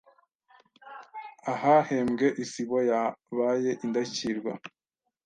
ahahembwe 1.53 2.25
Isibo 2.43 2.77
yabaye 2.91 3.71
Indashyikirwa 3.85 4.51